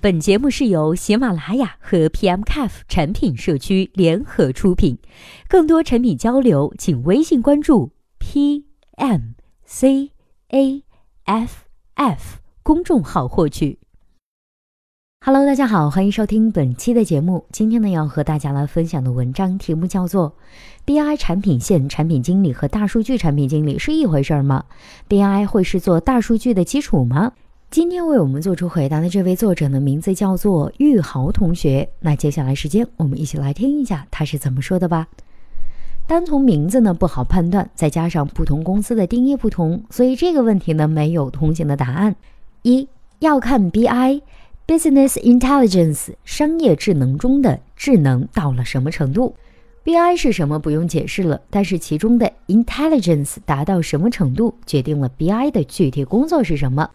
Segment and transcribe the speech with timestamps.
[0.00, 4.96] 本节目是由喜马拉雅和 PMCAF 产品社区联合出品，
[5.48, 7.90] 更多产品交流，请微信关注
[8.20, 8.62] PMCAF
[12.62, 13.80] 公众号获取。
[15.26, 17.44] Hello，大家好，欢迎收听本期的节目。
[17.50, 20.36] 今天呢，要和大家来分享的文章题目叫做
[20.86, 24.66] “BI 产品线产品经理和大数据产品经理是一回事吗
[25.08, 27.32] ？BI 会是做大数据的基础吗？”
[27.70, 31.86] 今天为我们做出回答的这位作者呢，名字叫做玉豪同学。
[32.00, 35.06] 那接下来时间，我们一起来听一下他是怎么说的吧。
[36.06, 42.16] 单从名字呢不好判断，再加上不同公司的定义不同，所以这个问题呢没有通行的答案。
[42.62, 49.36] 一要看 BI（Business Intelligence） 商业智能中的智能到了什么程度。
[49.84, 56.88] BI 是什么不用解释了，但是其中的 Intelligence 达到什么程度，决定了 BI 的具体工作是什么。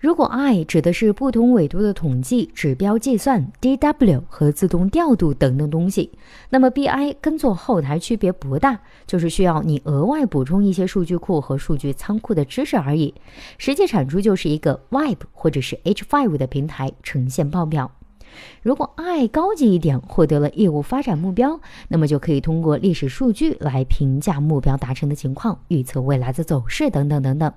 [0.00, 6.10] 如果 I 指的是不同纬度的统计、指标计算、DW 和自动调度等等东西，
[6.48, 13.12] 那么 BI 跟做后台区别不大，就是需要你额外补充一些数据库和数据仓库的知识而已。
[13.58, 17.92] 实际产出就是一个 Web 或者是 H5 的平台呈现报表。
[18.62, 27.52] 如果爱高级一点，获得了业务发展目标，那么就可以通过历史数据来评价目标达成的情况，预测未来的走势等等等等。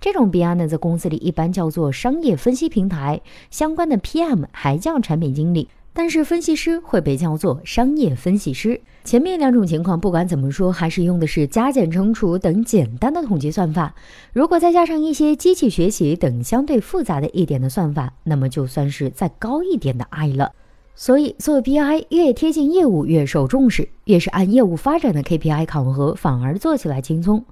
[0.00, 3.20] 这种 BI 呢，在公司里一般叫做商业分析平台，
[3.50, 5.68] 相关的 PM 还叫产品经理。
[5.96, 8.80] 但是分析师会被叫做商业分析师。
[9.04, 13.94] 前面两种情况，不管怎么说，还是用的是加减乘除等简单的统计算法。
[14.32, 20.50] 如果再加上一些机器学习等相对复杂的一点的算法，那么就算是再高一点的 I 了。
[20.96, 27.44] 所以做 BI 越贴近业务越受重视，越是按业务发展的 KPI 考核，反而做起来轻松。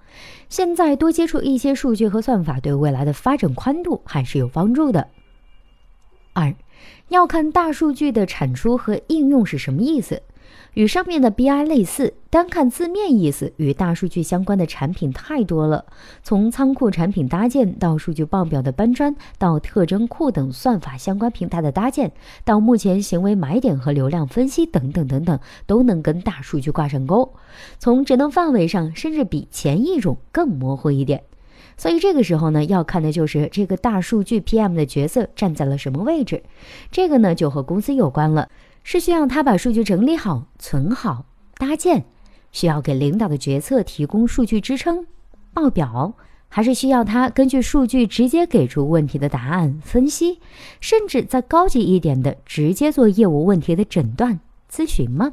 [0.48, 5.08] 现在多接触一些数据和算法，对未来的发展宽度还是有帮助的。
[6.32, 6.54] 二。
[7.08, 10.22] 要看大数据的产出和应用是什么意思，
[10.74, 15.84] 与上面的 BI 类似，单看字面意思，与大数据相关的产品太多了。
[16.24, 22.10] 从仓库产品搭建到数据报表的搬砖，到特征库等算法相关平台的搭建，
[22.44, 27.34] 到目前行为买点和流量分析等等等等，都能跟大数据挂上钩。
[27.78, 31.22] 从职能范围上，甚至比前一种更模糊一点。
[31.76, 36.42] 所以这个时候呢，要看的就是这个大数据 PM 的角色站在了什么位置。
[36.90, 38.48] 这个呢，就和公司有关了，
[38.84, 41.24] 是需要他把数据整理好、存好、
[41.56, 42.04] 搭建，
[42.52, 45.06] 需要给领导的决策提供数据支撑、
[45.52, 46.14] 报表，
[46.48, 50.38] 还是需要他根据数据直接给出问题的答案、分析，
[50.80, 54.40] 甚至再高级一点的，直接做业务问题的诊断、
[54.70, 55.32] 咨询吗？